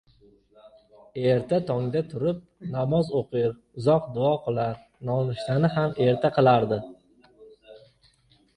Erta 1.33 1.59
tongda 1.71 2.01
turib, 2.13 2.39
namoz 2.77 3.11
o`qir, 3.19 3.53
uzoq 3.83 4.09
duo 4.17 4.33
qilar, 4.47 4.81
nonushtani 5.13 5.73
ham 5.77 5.95
erta 6.09 6.35
qilardi 6.39 6.81